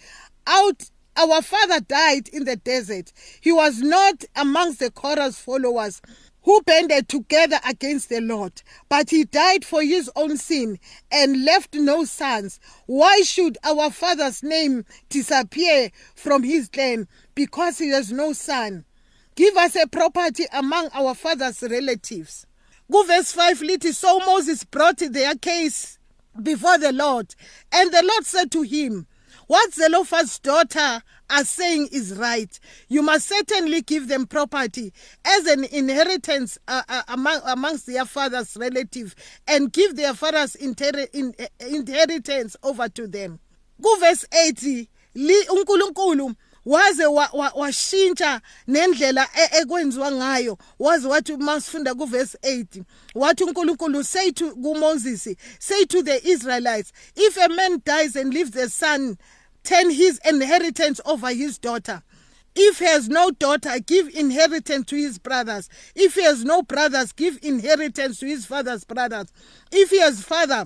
Out 0.47 0.91
our 1.17 1.41
father 1.41 1.81
died 1.81 2.29
in 2.29 2.45
the 2.45 2.57
desert. 2.57 3.13
He 3.41 3.53
was 3.53 3.81
not 3.81 4.25
amongst 4.35 4.81
the 4.81 4.91
Korah's 4.91 5.39
followers 5.39 6.03
who 6.43 6.63
banded 6.63 7.09
together 7.09 7.59
against 7.69 8.09
the 8.09 8.21
Lord, 8.21 8.63
but 8.89 9.11
he 9.11 9.25
died 9.25 9.65
for 9.65 9.83
his 9.83 10.11
own 10.15 10.37
sin 10.37 10.79
and 11.11 11.45
left 11.45 11.75
no 11.75 12.05
sons. 12.05 12.61
Why 12.87 13.23
should 13.23 13.59
our 13.65 13.91
father's 13.91 14.43
name 14.43 14.85
disappear 15.09 15.91
from 16.15 16.45
his 16.45 16.69
clan? 16.69 17.09
Because 17.35 17.79
he 17.79 17.89
has 17.91 18.13
no 18.13 18.33
son. 18.33 18.85
Give 19.37 19.55
us 19.59 19.76
a 19.76 19.87
property 19.87 20.45
among 20.52 20.88
our 20.95 21.14
father's 21.14 21.62
relatives. 21.62 22.47
Go 22.90 23.02
verse 23.02 23.33
5 23.33 23.61
lithi 23.61 23.93
so 23.95 24.19
Moses 24.21 24.64
brought 24.64 24.99
their 24.99 25.35
case 25.35 25.99
before 26.43 26.78
the 26.78 26.93
Lord 26.93 27.35
and 27.71 27.93
the 27.93 28.02
Lord 28.02 28.25
said 28.25 28.50
to 28.52 28.62
him 28.62 29.07
what 29.47 29.75
Zelophehad's 29.75 30.38
daughter 30.38 31.02
are 31.28 31.45
saying 31.45 31.88
is 31.93 32.16
right. 32.16 32.59
You 32.88 33.02
must 33.02 33.28
certainly 33.28 33.83
give 33.83 34.09
them 34.09 34.26
property 34.26 34.93
as 35.25 35.47
an 35.47 35.64
inheritance 35.64 36.59
uh, 36.66 36.83
uh, 36.88 37.02
among, 37.09 37.40
amongst 37.45 37.87
their 37.87 38.07
father's 38.07 38.57
relative 38.57 39.14
and 39.47 39.73
give 39.73 39.97
their 39.97 40.14
father's 40.14 40.55
in, 40.57 40.75
uh, 41.38 41.45
inheritance 41.61 42.57
over 42.62 42.88
to 42.88 43.07
them. 43.07 43.38
Go 43.81 43.95
verse 43.97 44.25
80 44.33 44.88
li 45.14 45.45
unkulunkulu 45.49 46.35
waze 46.67 47.07
washintsha 47.55 48.41
nendlela 48.67 49.29
e, 49.35 49.61
ekwenziwa 49.61 50.13
ngayo 50.13 50.59
waze 50.79 51.09
wathi 51.09 51.37
masifunda 51.37 51.95
kuverse 51.95 52.39
8 52.43 52.83
wathi 53.15 53.45
uNkulunkulu 53.45 54.05
say 54.05 54.31
to 54.33 54.55
kuMoses 54.55 55.37
say 55.59 55.85
to 55.85 56.03
the 56.03 56.29
Israelites 56.29 56.93
if 57.15 57.37
a 57.37 57.49
man 57.49 57.81
dies 57.85 58.17
and 58.17 58.35
leaves 58.35 58.57
a 58.57 58.69
son 58.69 59.17
turn 59.63 59.91
his 59.91 60.21
inheritance 60.25 61.01
over 61.05 61.31
his 61.31 61.61
daughter 61.61 62.03
if 62.59 62.79
he 62.79 62.87
has 62.87 63.11
no 63.11 63.31
daughter, 63.31 63.79
give 63.81 64.09
inheritance 64.17 64.87
to 64.87 64.97
his 64.97 65.19
brothers. 65.19 65.69
If 65.95 66.15
he 66.15 66.23
has 66.23 66.43
no 66.43 66.63
brothers, 66.63 67.13
give 67.13 67.39
inheritance 67.43 68.19
to 68.21 68.27
his 68.27 68.47
father's 68.47 68.83
brothers. 68.83 69.27
If 69.71 69.91
he 69.91 70.01
has 70.01 70.23
father, 70.25 70.65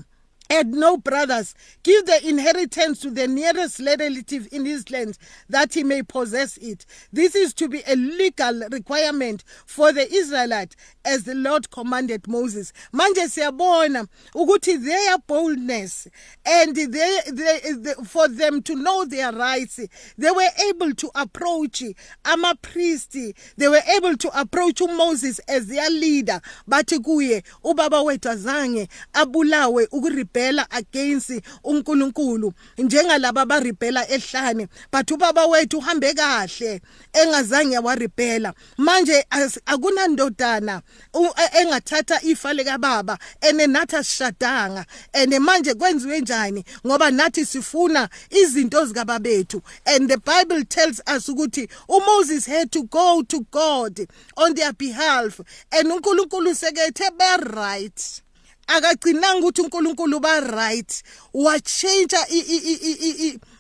and 0.51 0.73
no 0.73 0.97
brothers. 0.97 1.55
Give 1.85 2.05
the 2.05 2.29
inheritance 2.29 2.99
to 3.01 3.11
the 3.11 3.29
nearest 3.29 3.79
relative 3.79 4.49
in 4.53 4.65
his 4.67 4.91
land 4.91 5.17
that 5.49 5.75
he 5.75 5.85
may 5.85 6.03
possess 6.03 6.57
it. 6.57 6.85
This 7.13 7.37
is 7.37 7.55
to 7.55 7.69
be 7.69 7.83
a 7.87 7.95
legal 7.95 8.65
requirement 8.71 9.45
for 9.65 9.93
the 9.93 10.13
Israelite 10.13 10.75
as 11.05 11.23
the 11.25 11.35
Lord 11.37 11.71
commanded 11.71 12.27
Moses. 12.27 12.73
Manje 12.93 13.29
siyabona 13.29 14.07
ukuthi 14.35 14.85
their 14.85 15.19
boldness 15.19 16.09
and 16.45 16.75
they, 16.75 16.87
they, 16.87 17.21
they, 17.31 17.95
for 18.05 18.27
them 18.27 18.61
to 18.63 18.75
know 18.75 19.05
their 19.05 19.33
rights, 19.33 19.79
they 20.19 20.31
were 20.31 20.51
able 20.69 20.93
to 20.95 21.11
approach 21.15 21.83
ama 22.25 22.57
priest. 22.61 23.13
They 23.13 23.69
were 23.69 23.83
able 23.97 24.17
to 24.17 24.41
approach 24.41 24.81
Moses 24.81 25.39
as 25.49 25.69
their 25.69 25.89
leader. 25.91 26.41
Bathi 26.69 26.99
kuye 26.99 27.43
ubaba 27.65 28.03
wethu 28.03 28.31
azange 28.31 28.89
abulawe 29.15 29.87
ukurebel 29.93 30.40
rebella 30.41 30.67
against 30.71 31.33
uNkulunkulu 31.65 32.53
njengalabo 32.79 33.41
abarebella 33.41 34.09
ehlane. 34.09 34.69
But 34.93 35.11
ubaba 35.11 35.47
wethu 35.47 35.79
uhambe 35.79 36.15
kahle 36.15 36.81
engazange 37.13 37.79
warebella 37.79 38.55
manje 38.79 39.27
akunandodana 39.67 40.83
e, 41.15 41.61
engathatha 41.61 42.23
ifa 42.23 42.53
lika 42.53 42.79
baba 42.79 43.19
ene 43.41 43.67
nathi 43.67 43.97
asishadanga 43.97 44.87
ene 45.13 45.39
manje 45.39 45.75
kwenziwe 45.75 46.21
njani? 46.21 46.65
Ngoba 46.87 47.11
nathi 47.11 47.47
sifuna 47.47 48.09
izinto 48.31 48.87
zikababethu. 48.87 49.63
And 49.87 50.09
the 50.09 50.19
bible 50.19 50.65
tells 50.65 51.01
us 51.07 51.29
ukuthi 51.29 51.69
uMoses 51.89 52.47
had 52.47 52.71
to 52.73 52.83
go 52.85 53.23
to 53.23 53.47
God 53.51 54.07
on 54.37 54.55
their 54.55 54.73
behalf. 54.73 55.41
And 55.73 55.89
uNkulunkulu 55.89 56.55
sekethe 56.55 57.11
be 57.19 57.51
right 57.51 58.23
akagcinanga 58.71 59.39
ukuthi 59.39 59.61
uNkulunkulu 59.63 60.21
ba 60.21 60.41
right. 60.41 61.03
Wachange 61.35 62.17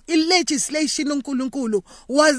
ilegislation 0.06 1.12
uNkulunkulu. 1.12 1.82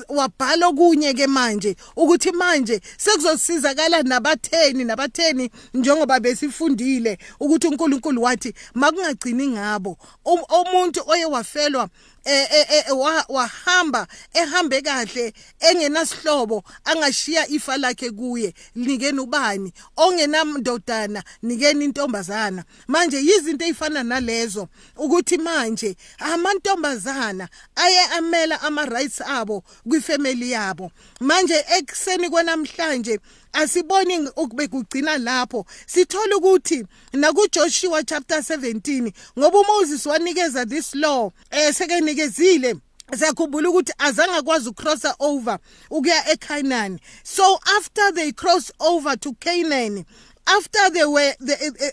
Wabhala 0.10 0.68
okunye 0.68 1.14
ke 1.14 1.28
manje 1.28 1.76
ukuthi 1.96 2.32
manje 2.32 2.82
sekuzosizakala 2.98 4.04
nabatheni 4.04 4.84
nabatheni 4.84 5.50
njengoba 5.74 6.20
besifundile 6.20 7.18
ukuthi 7.40 7.68
uNkulunkulu 7.68 8.24
wathi 8.24 8.54
makungagcini 8.74 9.48
ngabo. 9.48 9.98
Umuntu 10.26 11.04
oye 11.08 11.26
wafelwa 11.26 11.90
eh, 12.26 12.86
wahamba 13.30 14.08
ehambe 14.34 14.82
kahle 14.82 15.34
engenasihlobo 15.60 16.64
angashiya 16.86 17.48
ifa 17.48 17.78
lakhe 17.78 18.12
kuye 18.12 18.54
nikeni 18.76 19.20
ubani? 19.20 19.74
Ongenamndodana 19.98 21.24
nikeni 21.44 21.86
intombazana. 21.86 22.64
Manje 22.88 23.18
yizinto 23.18 23.66
ezifana 23.66 24.04
nalezo 24.04 24.68
ukuthi 24.98 25.38
manje 25.38 25.96
amantombazana 26.20 27.50
aye 27.76 28.00
amela 28.18 28.62
ama 28.62 28.86
rights 28.86 29.22
abo 29.22 29.64
kwifamily 29.90 30.52
yabo. 30.52 30.92
Manje 31.20 31.66
ekseni 31.78 32.30
kwanamhlanje 32.30 33.20
asiboni 33.54 34.30
ukube 34.36 34.68
kugcina 34.68 35.18
lapho. 35.18 35.66
Sithola 35.86 36.38
ukuthi 36.38 36.86
nakuJoshua 37.14 38.04
chapter 38.04 38.38
17 38.38 39.12
ngoba 39.40 39.60
uMoses 39.60 40.06
wanikeza 40.06 40.66
this 40.66 40.96
law 40.96 41.32
eh 41.52 41.74
sekenikezile. 41.74 42.76
Siyakhumbula 43.18 43.70
ukuthi 43.70 43.94
azange 43.98 44.36
akwazi 44.36 44.70
ukucrossa 44.70 45.16
over 45.20 45.60
ukuya 45.90 46.32
eCanaan 46.32 47.00
so 47.24 47.60
after 47.78 48.14
they 48.14 48.32
cross 48.32 48.72
over 48.80 49.18
to 49.18 49.34
Canaan 49.34 50.06
after 50.48 50.90
they 50.92 51.06
were 51.06 51.34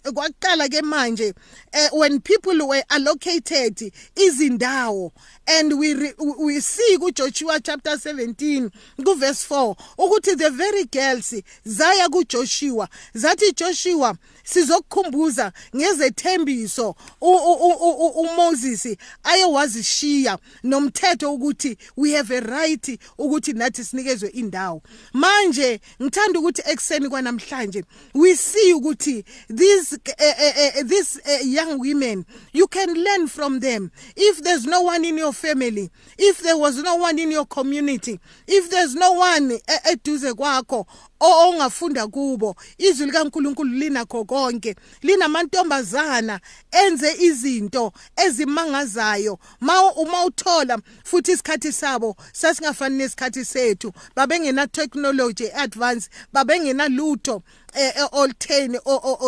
kwaqala 0.05 0.69
ke 0.69 0.83
manje 0.83 1.35
uh, 1.75 1.88
when 1.93 2.21
people 2.21 2.67
were 2.67 2.83
allocated 2.91 3.93
izindawo 4.17 5.12
and 5.49 5.78
we 5.78 5.95
re, 5.95 6.12
we 6.38 6.61
see 6.61 6.97
kuJoshua 6.99 7.61
chapter 7.62 7.93
17 7.93 8.71
kuverse 9.02 9.47
4 9.49 9.76
ukuthi 9.99 10.37
the 10.37 10.50
very 10.50 10.85
girls 10.85 11.35
zaya 11.64 12.09
kuJoshua. 12.09 12.88
Zathi 13.14 13.52
Joshua 13.52 14.14
sizokukhumbuza 14.45 15.52
ngezethembiso 15.76 16.95
uMoses 17.21 18.97
ayewazishiya 19.23 20.38
nomthetho 20.62 21.35
ukuthi 21.35 21.76
we 21.97 22.12
have 22.12 22.37
a 22.37 22.40
right 22.40 22.99
ukuthi 23.19 23.52
nathi 23.52 23.85
sinikezwe 23.85 24.28
indawo. 24.28 24.83
Manje 25.12 25.81
ngithanda 26.02 26.38
ukuthi 26.40 26.62
ekseni 26.67 27.09
kwanamhlanje 27.09 27.85
we 28.14 28.37
see 28.37 28.73
ukuthi 28.73 29.25
these 29.49 29.93
uh, 29.95 29.99
uh, 30.19 30.81
uh, 30.81 30.83
these 30.87 31.21
uh, 31.26 31.47
young 31.47 31.78
women 31.78 32.25
you 32.52 32.67
can 32.67 32.95
learn 32.95 33.26
from 33.26 33.61
them. 33.61 33.90
If 34.17 34.43
there's 34.43 34.67
no 34.67 34.83
one 34.83 35.05
in 35.05 35.19
your 35.19 35.33
family. 35.38 35.90
If 36.18 36.38
there 36.42 36.57
was 36.59 36.76
no 36.83 36.97
one 36.97 37.18
in 37.18 37.30
your 37.30 37.47
community 37.47 38.18
if 38.47 38.71
there's 38.71 38.95
no 38.95 39.12
one 39.12 39.52
eh, 39.52 39.59
eh, 39.68 39.95
eduze 39.95 40.33
kwakho 40.35 40.87
ongafunda 41.20 42.06
kubo. 42.06 42.56
Izwi 42.78 43.06
likaNkuluNkulu 43.06 43.75
linakho 43.75 44.25
konke. 44.25 44.76
Linamantombazana 45.02 46.40
enze 46.70 47.16
izinto 47.20 47.92
ezimangazayo. 48.16 49.38
Ma 49.60 49.82
uma 49.92 50.25
uthola 50.25 50.78
futhi 51.04 51.32
isikhathi 51.32 51.72
sabo 51.72 52.16
sasingafani 52.32 52.96
nesikhathi 52.96 53.44
sethu 53.44 53.92
babengena 54.16 54.66
technology 54.66 55.50
advance 55.54 56.08
babengena 56.32 56.88
lutho 56.88 57.42
eh, 57.75 57.92
eh 57.96 58.08
oltheni 58.12 58.78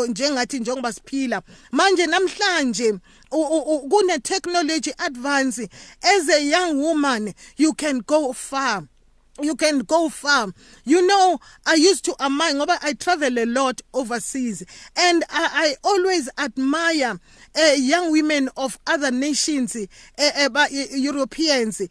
njengathi 0.09 0.59
njengoba 0.59 0.93
siphila. 0.93 1.43
Manje 1.73 2.07
namhlanje 2.07 2.99
kune 3.31 4.19
technology 4.23 4.93
advance 4.99 5.69
as 6.03 6.29
a 6.29 6.43
young 6.43 6.79
woman 6.81 7.35
you 7.57 7.73
can 7.75 8.01
go 8.01 8.33
far. 8.33 8.83
You 9.43 9.57
can 9.57 9.81
go 9.81 10.09
far. 10.09 10.49
You 10.85 11.07
know 11.07 11.39
i 11.67 11.75
used 11.75 12.05
to 12.07 12.15
admire 12.21 12.55
i 12.83 12.93
travel 12.95 13.39
a 13.39 13.47
lot 13.47 13.81
overseas. 13.95 14.65
And 14.97 15.25
i, 15.31 15.49
I 15.53 15.75
always 15.85 16.29
admire 16.39 17.19
uh, 17.59 17.73
young 17.77 18.13
women 18.13 18.49
of 18.57 18.79
other 18.87 19.11
nations 19.11 19.77
uh, 19.77 20.49
uh, 20.51 20.67
europeans. 20.93 21.83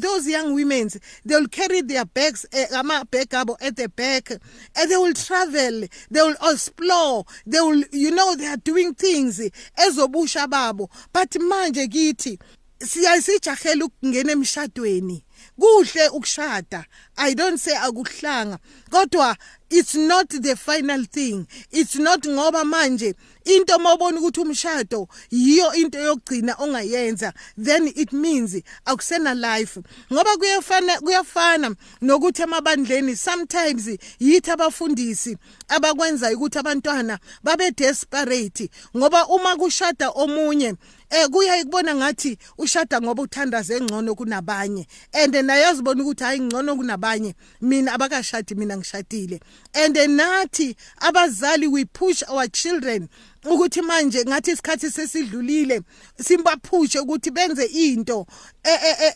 Those 0.00 0.26
young 0.28 0.54
women 0.54 0.88
they'll 1.24 1.48
carry 1.48 1.82
their 1.82 2.04
bags 2.04 2.46
ama 2.74 3.06
bag 3.10 3.28
abo 3.30 3.56
at 3.60 3.76
the 3.76 3.88
back 3.88 4.30
and 4.30 4.90
they 4.90 4.96
will 4.96 5.14
travel 5.14 5.84
they 6.10 6.22
will 6.22 6.36
explore 6.50 7.24
they 7.46 7.60
will 7.60 7.82
you 7.92 8.10
know 8.10 8.34
they 8.36 8.46
are 8.46 8.56
doing 8.56 8.94
things 8.94 9.40
ezobusha 9.76 10.48
babo. 10.48 10.88
But 11.12 11.30
manje 11.32 11.86
kithi 11.88 12.38
siyasijahela 12.80 13.84
ukungena 13.84 14.32
emshadweni 14.32 15.24
kuhle 15.58 16.08
ukushada. 16.08 16.84
I 17.16 17.34
don't 17.34 17.58
say 17.58 17.74
akuhlanga 17.74 18.58
kodwa 18.90 19.36
it's 19.70 19.94
not 19.94 20.28
the 20.28 20.56
final 20.56 21.04
thing. 21.04 21.46
It's 21.70 21.96
not 21.96 22.22
ngoba 22.22 22.64
manje 22.64 23.14
into 23.44 23.78
mawubona 23.78 24.20
ukuthi 24.20 24.40
umshado 24.40 25.08
yiyo 25.30 25.74
into 25.74 25.98
yokugcina 25.98 26.56
ongayenza 26.58 27.32
then 27.56 27.86
it 27.86 28.12
means 28.12 28.56
akusena 28.84 29.34
life. 29.34 29.80
Ngoba 30.12 30.36
kuyafana 30.36 31.00
kuyafana 31.00 31.74
nokuthi 32.02 32.42
emabandleni 32.42 33.16
sometimes 33.16 33.86
yithi 34.18 34.50
abafundisi 34.50 35.36
abakwenza 35.68 36.32
ukuthi 36.32 36.58
abantwana 36.58 37.18
babe 37.42 37.70
desperate 37.70 38.70
ngoba 38.96 39.26
uma 39.28 39.56
kushada 39.56 40.10
omunye 40.10 40.74
eh 41.10 41.28
kuya 41.28 41.56
ikubona 41.56 41.94
ngathi 41.94 42.38
ushada 42.58 43.00
ngoba 43.00 43.22
uthandaze 43.22 43.76
engcono 43.76 44.14
kunabanye. 44.14 44.86
And 45.12 45.34
naye 45.34 45.62
yazibona 45.62 46.02
ukuthi 46.02 46.24
hayi 46.24 46.40
ngcono 46.40 46.76
kunabanye 46.76 47.34
mina 47.60 47.92
abakashadi 47.92 48.54
mina 48.54 48.76
ngishadile. 48.76 49.40
And 49.74 49.96
nathi 49.96 50.76
abazali 51.00 51.66
we 51.66 51.84
push 51.84 52.22
our 52.28 52.46
children 52.48 53.08
ukuthi 53.44 53.82
manje 53.82 54.24
ngathi 54.24 54.50
isikhathi 54.50 54.90
sesidlulile 54.90 55.80
simbaphushe 56.20 56.98
ukuthi 56.98 57.30
benze 57.30 57.64
into 57.64 58.26
e, 58.64 58.70
e, 58.70 59.12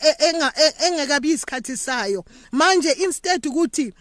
e, 0.57 0.73
engekabi 0.87 1.31
isikhathi 1.31 1.77
sayo. 1.77 2.25
Manje 2.51 2.91
instead 2.91 3.45
ukuthi 3.45 3.93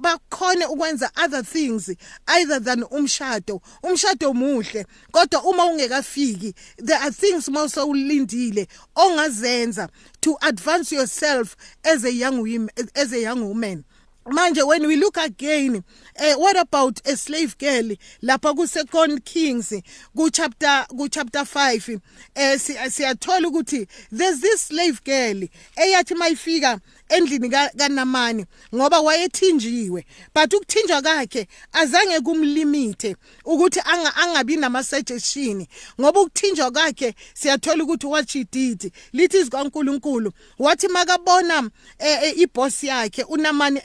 bakhone 0.00 0.66
ukwenza 0.66 1.10
other 1.24 1.42
things 1.42 1.90
either 2.26 2.58
than 2.60 2.82
umshado. 2.82 3.60
Umshado 3.82 4.34
muhle 4.34 4.86
kodwa 5.12 5.44
uma 5.44 5.64
ungekafiki 5.64 6.54
there 6.78 6.98
are 6.98 7.12
things 7.12 7.48
mawuse 7.48 7.80
ulindile 7.80 8.66
ongazenza 8.96 9.88
to 10.20 10.36
advance 10.42 10.92
yourself 10.92 11.56
as 11.84 12.04
a 12.04 12.12
young 12.12 12.40
woman 12.40 12.70
as 12.96 13.12
a 13.12 13.20
young 13.20 13.48
woman. 13.48 13.84
Manje 14.26 14.62
when 14.66 14.86
we 14.86 14.96
look 14.96 15.16
again 15.16 15.82
uh, 16.20 16.34
what 16.34 16.58
about 16.58 17.00
a 17.06 17.16
slave 17.16 17.56
girl 17.58 17.96
lapha 18.22 18.54
ku 18.54 18.66
second 18.66 19.24
kings 19.24 19.72
ku 20.16 20.30
chapter 20.30 20.86
ku 20.90 21.08
chapter 21.08 21.40
5 21.40 22.00
eh 22.34 22.58
siyathola 22.58 23.48
ukuthi 23.48 23.88
there's 24.12 24.40
this 24.40 24.60
slave 24.60 25.02
girl 25.04 25.48
eyathi 25.76 26.14
mayifika 26.14 26.80
endlini 27.10 27.48
kaNamani 27.48 28.44
ngoba 28.74 29.00
wayethinjiwe 29.00 30.04
but 30.34 30.54
ukuthinjwa 30.54 31.02
kwakhe 31.02 31.48
azange 31.72 32.20
kumlimithe 32.20 33.16
ukuthi 33.44 33.80
anga 33.84 34.16
angabi 34.16 34.56
nama 34.56 34.84
suggestion 34.84 35.66
ngoba 36.00 36.20
ukuthinjwa 36.20 36.70
kwakhe 36.70 37.14
siyathola 37.34 37.84
ukuthi 37.84 38.06
what 38.06 38.30
she 38.30 38.44
did 38.44 38.92
lithi 39.12 39.36
izikaNkuluNkulu 39.38 40.32
wathi 40.58 40.88
makabona 40.88 41.70
eh, 41.98 42.38
iboss 42.38 42.84
yakhe 42.84 43.22
uNamani 43.22 43.80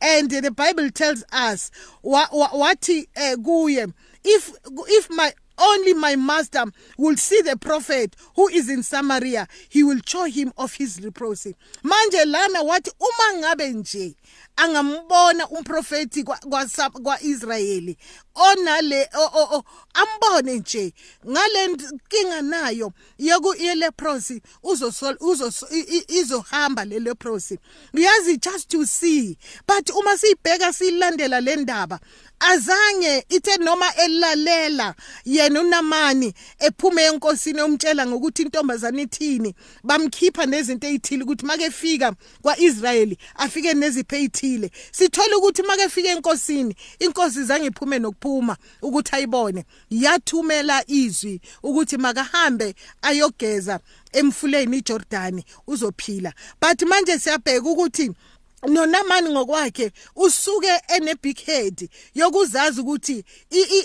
and 0.00 0.30
the 0.30 0.50
bible 0.50 0.90
tells 0.90 1.24
us 1.32 1.70
wathi 2.02 3.06
eh, 3.16 3.34
kuye 3.36 3.92
if 4.24 4.52
if 4.88 5.10
my 5.10 5.32
only 5.58 5.92
my 5.94 6.16
master 6.16 6.64
will 6.98 7.16
see 7.16 7.40
the 7.42 7.56
prophet 7.56 8.16
who 8.36 8.48
is 8.48 8.68
in 8.70 8.82
Samaria 8.82 9.46
he 9.68 9.82
will 9.82 10.00
show 10.06 10.24
him 10.24 10.52
of 10.56 10.72
his 10.74 11.00
reproach 11.02 11.46
manje 11.84 12.24
lana 12.26 12.60
wathi 12.64 12.90
uma 13.00 13.38
ngabe 13.38 13.72
nje 13.72 14.14
angambona 14.56 15.48
umprofeti 15.48 16.24
kwa-Israyeli. 17.02 17.96
Onale 18.34 19.08
ambone 19.94 20.58
nje 20.58 20.92
ngale 21.30 21.66
nkinga 21.68 22.42
nayo 22.42 22.92
yoku 23.18 23.54
leprosi 23.74 24.42
izohamba 26.08 26.84
le 26.84 26.98
leprosi 26.98 27.58
uyazi 27.94 28.38
just 28.38 28.68
to 28.68 28.86
see 28.86 29.36
but 29.66 29.90
uma 29.90 30.16
siyibheka 30.16 30.72
siyilandela 30.72 31.40
le 31.40 31.56
ndaba 31.56 32.00
azange 32.40 33.24
ithe 33.28 33.56
noma 33.56 33.94
elalela 33.96 34.94
yena 35.24 35.60
unamani 35.60 36.34
ephume 36.58 37.02
enkosini 37.04 37.62
umtshela 37.62 38.06
ngokuthi 38.06 38.42
intombazane 38.42 39.02
ithini 39.02 39.54
bamkhipha 39.84 40.46
nezinto 40.46 40.86
ezithile 40.86 41.22
ukuthi 41.22 41.46
make 41.46 41.70
fika 41.70 42.12
kwaIsrayeli 42.42 43.18
afike 43.34 43.74
neziphe 43.74 44.22
ezithile 44.42 44.70
sithola 44.92 45.36
ukuthi 45.36 45.62
make 45.62 45.88
fika 45.88 46.08
enkosini 46.08 46.74
inkosi 46.98 47.44
zange 47.44 47.66
iphume 47.66 47.98
nokuphuma 47.98 48.56
ukuthi 48.82 49.16
ayibone. 49.16 49.64
Yathumela 49.90 50.84
izwi 50.86 51.40
ukuthi 51.62 51.96
makahambe 51.96 52.74
ayogeza 53.02 53.80
emfuleni 54.12 54.78
iJordani 54.78 55.44
uzophila. 55.66 56.32
But 56.60 56.82
manje 56.82 57.18
siyabheka 57.18 57.68
ukuthi 57.70 58.10
nonamani 58.68 59.30
ngokwakhe 59.30 59.92
usuke 60.16 60.80
ene 60.96 61.14
big 61.22 61.38
head 61.38 61.88
yokuzazi 62.14 62.80
ukuthi 62.80 63.24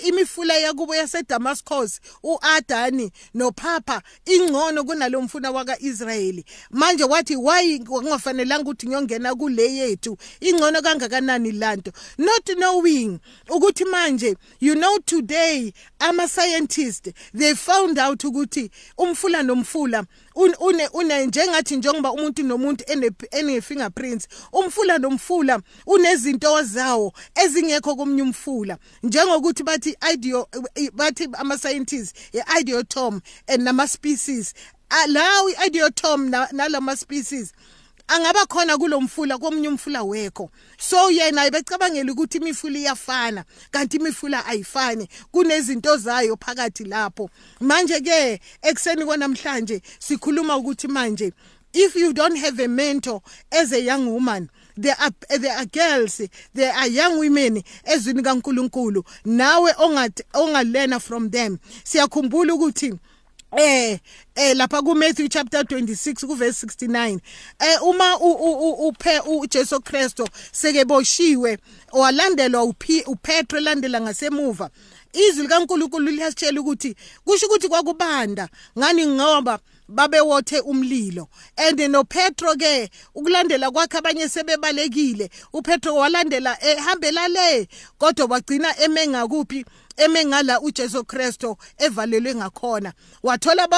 imifula 0.04 0.56
yakubo 0.56 0.94
yaseDamascus 0.96 2.00
uAdani 2.22 3.12
noPapa 3.34 4.02
ingcono 4.24 4.84
kunalo 4.84 5.22
mfuna 5.22 5.50
wakaIsrayeli. 5.50 6.44
Manje 6.70 7.04
wathi 7.04 7.36
why 7.36 7.78
kungafanelanga 7.78 8.62
ukuthi 8.62 8.86
ngiyongena 8.86 9.34
kule 9.34 9.74
yethu 9.74 10.16
ingcono 10.40 10.82
kangakanani 10.82 11.52
lanto. 11.52 11.92
Not 12.18 12.44
knowing 12.56 13.18
ukuthi 13.48 13.84
manje 13.84 14.36
you 14.60 14.74
know 14.74 14.98
today 14.98 15.72
ama 15.98 16.28
scientists 16.28 17.12
they 17.34 17.54
found 17.54 17.98
out 17.98 18.24
ukuthi 18.24 18.70
umfula 18.98 19.42
nomfula 19.42 20.04
une 20.34 20.88
une 20.92 21.26
njengathi 21.26 21.76
njengoba 21.76 22.12
umuntu 22.12 22.42
nomuntu 22.42 22.84
ene 23.30 23.60
fingerprints 23.60 24.28
umfula 24.52 24.98
nomfula 24.98 25.60
unezinto 25.86 26.62
zawo 26.62 27.12
ezingekho 27.34 27.96
komnye 27.96 28.22
umfula. 28.22 28.78
Njengokuthi 29.02 29.62
bathi 29.62 29.96
ideo 30.12 30.48
bathi 30.92 31.28
ama 31.32 31.58
scientists 31.58 32.14
idiotom 32.60 33.20
and 33.48 33.62
nama 33.62 33.88
species 33.88 34.54
lawo 35.08 35.50
idiotom 35.66 36.28
nalama 36.52 36.96
species 36.96 37.52
angaba 38.08 38.46
khona 38.46 38.78
kulomfula 38.78 39.38
komunye 39.38 39.68
umfula 39.68 40.02
wekho. 40.02 40.50
So 40.78 41.10
yena 41.10 41.46
ebecabangela 41.46 42.12
ukuthi 42.12 42.38
imifula 42.38 42.78
iyafana 42.78 43.44
kanti 43.70 43.96
imifula 43.96 44.46
ayifani. 44.46 45.08
Kunezinto 45.32 45.96
zayo 45.96 46.36
phakathi 46.36 46.84
lapho. 46.84 47.30
Manje 47.60 48.00
ke 48.00 48.40
ekseni 48.62 49.04
kwanamhlanje 49.04 49.82
sikhuluma 49.98 50.56
ukuthi 50.56 50.88
manje 50.88 51.32
if 51.74 51.94
you 51.96 52.12
don't 52.12 52.36
have 52.36 52.58
a 52.60 52.68
mentor 52.68 53.20
as 53.52 53.72
a 53.72 53.80
young 53.80 54.10
woman 54.10 54.48
there 54.76 54.96
are 55.00 55.10
there 55.38 55.56
are 55.56 55.66
girls 55.66 56.22
there 56.54 56.72
are 56.72 56.86
young 56.88 57.18
women 57.18 57.62
ezwini 57.84 58.22
kaNkuluNkulu 58.22 59.04
nawe 59.24 59.72
ongalena 60.34 61.00
from 61.00 61.30
them. 61.30 61.58
Siyakhumbula 61.84 62.54
ukuthi 62.54 62.94
eh 63.56 63.98
eh 64.34 64.54
lapha 64.56 64.82
ku 64.82 64.94
Matthew 64.94 65.28
chapter 65.28 65.62
26 65.62 66.26
ku 66.26 66.34
verse 66.34 66.66
69 66.66 67.20
eh 67.60 67.78
uma 67.82 68.18
uphe 68.20 69.20
uJesu 69.20 69.80
Kristo 69.80 70.28
sekeboshiwe 70.52 71.58
walandelwa 71.92 72.64
uphi 72.64 73.02
uPetro 73.06 73.60
landela 73.60 74.00
ngasemuva 74.00 74.70
izwi 75.12 75.42
likaNkuluNkulu 75.42 76.10
liyasitshela 76.10 76.60
ukuthi 76.60 76.94
kusho 77.24 77.46
ukuthi 77.46 77.68
kwakubanda 77.68 78.48
ngani 78.78 79.06
ngoba 79.06 79.58
babewothe 79.88 80.60
umlilo. 80.60 81.28
And 81.56 81.78
no 81.90 82.04
Petro 82.04 82.54
ke 82.56 82.90
ukulandela 83.14 83.70
kwakhe 83.70 83.98
abanye 83.98 84.28
sebebalekile 84.28 85.30
uPetro 85.52 85.94
walandela 85.94 86.56
ehambela 86.62 87.28
le 87.28 87.68
kodwa 87.98 88.26
wagcina 88.26 88.78
emenga 88.80 89.26
kuphi? 89.26 89.64
Emengala 89.98 90.60
uJesu 90.60 91.04
Kristo 91.04 91.58
evalelwe 91.78 92.34
ngakhona. 92.34 92.92
Wathola 93.22 93.68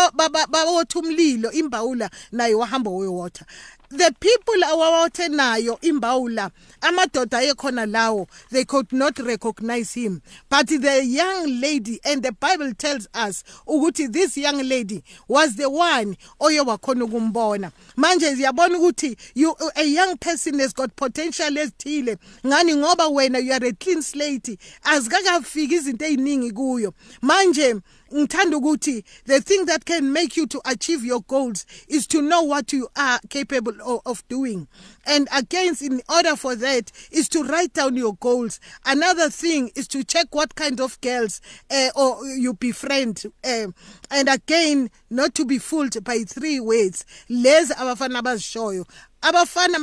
bawotha 0.48 0.98
umlilo 0.98 1.52
imbawula 1.52 2.10
naye 2.32 2.54
wahamba 2.54 2.90
wewotha 2.90 3.44
the 3.90 4.14
people 4.20 4.64
awawathe 4.64 5.28
nayo 5.28 5.78
imbawula 5.80 6.50
amadoda 6.80 7.38
ayekhona 7.38 7.86
lawo 7.86 8.28
they 8.50 8.64
could 8.64 8.92
not 8.92 9.18
recognize 9.18 9.92
him. 9.94 10.22
But 10.48 10.68
the 10.68 11.04
young 11.04 11.60
lady 11.60 11.98
and 12.04 12.22
the 12.22 12.32
bible 12.32 12.72
tells 12.74 13.08
us 13.14 13.42
ukuthi 13.66 14.12
this 14.12 14.36
young 14.36 14.62
lady 14.62 15.02
was 15.26 15.56
the 15.56 15.68
one 15.68 16.16
oye 16.40 16.60
wakhona 16.60 17.04
ukumbona. 17.04 17.72
Manje 17.96 18.36
siyabona 18.36 18.78
ukuthi 18.78 19.16
you 19.34 19.56
a 19.74 19.84
young 19.84 20.16
person 20.18 20.60
has 20.60 20.72
got 20.72 20.94
potential 20.94 21.50
ezithile 21.50 22.16
ngani? 22.44 22.76
Ngoba 22.76 23.08
wena 23.08 23.42
you 23.42 23.52
are 23.52 23.66
a 23.66 23.72
clean 23.72 24.02
slate. 24.02 24.56
Azikakafiki 24.84 25.74
izinto 25.74 26.04
eziningi 26.04 26.52
kuyo. 26.52 26.94
Manje 27.22 27.80
ngithanda 28.14 28.56
ukuthi 28.56 29.04
the 29.24 29.40
thing 29.40 29.64
that 29.66 29.84
can 29.84 30.12
make 30.12 30.36
you 30.36 30.46
to 30.46 30.60
achieve 30.64 31.04
your 31.04 31.20
goals 31.22 31.66
is 31.88 32.06
to 32.06 32.22
know 32.22 32.42
what 32.42 32.72
you 32.72 32.88
are 32.96 33.20
capable 33.28 33.79
of, 33.80 34.26
doing. 34.28 34.68
And 35.06 35.28
against 35.32 35.82
in 35.82 36.02
order 36.08 36.36
for 36.36 36.54
that 36.56 36.92
is 37.10 37.28
to 37.30 37.42
write 37.42 37.72
down 37.72 37.96
your 37.96 38.14
goals. 38.14 38.60
Another 38.84 39.30
thing 39.30 39.70
is 39.74 39.88
to 39.88 40.04
check 40.04 40.34
what 40.34 40.54
kind 40.54 40.80
of 40.80 41.00
girls 41.00 41.40
uh, 41.70 41.90
or 41.96 42.24
you 42.26 42.54
befriend 42.54 43.22
uh, 43.44 43.66
and 44.10 44.28
again 44.28 44.90
not 45.08 45.34
to 45.34 45.44
be 45.44 45.58
fooled 45.58 46.02
by 46.04 46.24
three 46.24 46.60
words. 46.60 47.04
Lezi 47.28 47.72
abafana 47.72 48.18
abazishoyo 48.18 48.86
abafana 49.22 49.78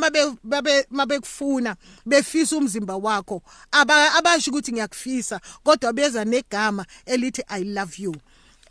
mabekufuna 0.89 1.75
befisa 2.05 2.57
umzimba 2.57 2.95
wakho. 2.95 3.41
Abasho 3.71 4.51
ukuthi 4.51 4.71
ngiyakufisa 4.71 5.39
kodwa 5.63 5.93
beza 5.93 6.25
negama 6.25 6.85
elithi 7.05 7.43
i 7.47 7.63
love 7.63 8.03
you 8.03 8.15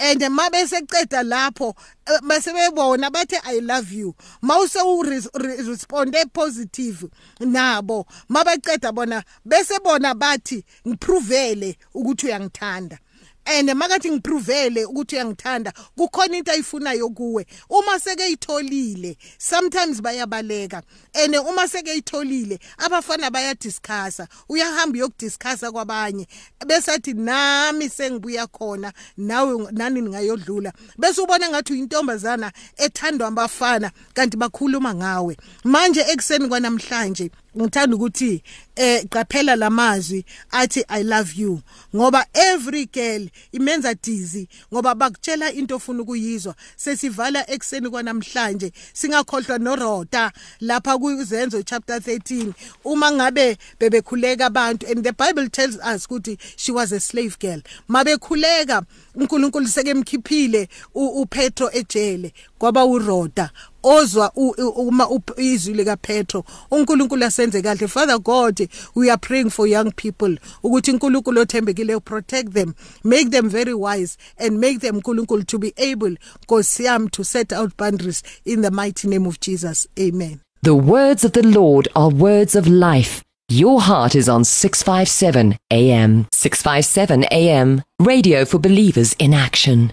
and 0.01 0.21
mabe 0.21 0.67
seceda 0.67 1.23
lapho 1.23 1.75
bese 2.23 2.53
bebona 2.53 3.11
bathi 3.11 3.37
i 3.45 3.61
love 3.61 3.93
you. 3.93 4.15
Mawuse 4.43 4.81
u 4.83 5.03
responde 5.03 6.33
positive 6.33 7.09
nabo. 7.41 8.07
Mabaqeda 8.29 8.93
bona 8.93 9.23
bese 9.47 9.79
bona 9.85 10.15
bathi 10.15 10.65
ngiprovele 10.87 11.77
ukuthi 11.95 12.27
uyangithanda. 12.27 12.99
And 13.47 13.69
makathi 13.71 14.11
ngiprovele 14.11 14.85
ukuthi 14.85 15.17
uyangithanda 15.17 15.73
kukhona 15.97 16.37
into 16.37 16.53
ayifunayo 16.53 17.09
kuwe. 17.09 17.47
Uma 17.71 17.99
sekeyitholile 18.01 19.17
sometimes 19.39 20.01
bayabaleka. 20.01 20.83
And 21.15 21.37
uma 21.37 21.69
sekeyitholile 21.69 22.59
abafana 22.79 23.31
bayadiscussa. 23.31 24.29
Uyahamba 24.49 24.99
uyokudiscussa 24.99 25.73
kwabanye. 25.73 26.27
Bese 26.67 26.93
athi 26.93 27.15
nami 27.15 27.89
sengibuya 27.89 28.47
khona 28.47 28.93
nawe 29.17 29.69
nani 29.73 30.01
ningayodlula 30.01 30.73
bese 30.99 31.21
ubona 31.21 31.49
ngathi 31.49 31.73
uyintombazana 31.73 32.53
ethandwa 32.77 33.29
abafana 33.29 33.91
kanti 34.15 34.37
bakhuluma 34.37 34.95
ngawe. 34.95 35.37
Manje 35.65 36.01
ekseni 36.01 36.49
kwanamhlanje 36.49 37.31
ngithanda 37.57 37.97
ukuthi 37.97 38.43
eh 38.77 39.05
qaphela 39.09 39.57
lamazwi 39.57 40.25
athi 40.51 40.85
i 40.89 41.03
love 41.03 41.33
you. 41.37 41.63
Ngoba 41.95 42.25
every 42.35 42.87
girl 42.87 43.29
imenza 43.53 43.95
dizzy 43.95 44.49
ngoba 44.73 44.95
bakutshela 44.95 45.53
into 45.53 45.77
ofuna 45.77 46.03
ukuyizwa. 46.03 46.55
Sesivala 46.77 47.51
ekseni 47.51 47.91
kwanamhlanje 47.91 48.73
singakhohlwa 48.93 49.59
norota 49.59 50.33
lapha 50.61 50.99
kuzenzo 50.99 51.63
chapter 51.63 51.97
13 51.97 52.53
uma 52.85 53.13
ngabe 53.13 53.57
bebekhuleka 53.81 54.47
abantu 54.47 54.87
and 54.87 55.05
the 55.05 55.13
bible 55.13 55.49
tells 55.49 55.77
us 55.77 56.07
ukuthi 56.07 56.39
she 56.57 56.73
was 56.73 56.93
a 56.93 57.01
slave 57.01 57.39
girl. 57.39 57.61
Mabekhuleka 57.89 58.83
uNkulunkulu 59.15 59.69
sekemkhiphile 59.69 60.69
uPetro 60.95 61.71
ejele 61.73 62.33
kwaba 62.59 62.85
uRoda 62.85 63.51
ozwa 63.83 64.33
uma 64.77 65.09
izwi 65.37 65.75
lika 65.75 65.97
Petro 65.97 66.45
uNkulunkulu 66.71 67.25
asenze 67.25 67.63
kahle. 67.63 67.89
Father 67.89 68.19
God 68.19 68.66
we 68.95 69.11
are 69.11 69.21
praying 69.21 69.51
for 69.51 69.69
young 69.69 69.91
people 69.91 70.39
ukuthi 70.63 70.91
uNkulunkulu 70.91 71.41
othembekile 71.41 72.01
protect 72.01 72.53
them 72.53 72.75
make 73.05 73.31
them 73.31 73.49
very 73.49 73.75
wise 73.75 74.17
and 74.39 74.59
make 74.59 74.79
them 74.79 74.97
uNkulunkulu 74.97 75.43
to 75.43 75.59
be 75.59 75.73
able 75.77 76.17
nkosiyam 76.43 77.09
to 77.09 77.25
set 77.25 77.53
out 77.53 77.71
boundaries 77.79 78.23
in 78.45 78.63
the 78.63 78.71
mighty 78.71 79.09
name 79.09 79.29
of 79.29 79.41
Jesus 79.41 79.89
amen 79.99 80.39
The 80.63 80.71
words 80.71 81.25
of 81.25 81.33
the 81.33 81.43
Lord 81.43 81.89
are 81.95 82.15
words 82.15 82.57
of 82.57 82.67
life 82.67 83.23
Your 83.49 83.81
heart 83.81 84.17
is 84.17 84.29
on 84.29 84.45
657 84.45 85.57
AM. 85.71 86.27
657 86.33 87.25
AM. 87.31 87.83
Radio 88.01 88.45
for 88.45 88.59
believers 88.59 89.15
in 89.21 89.33
action. 89.33 89.93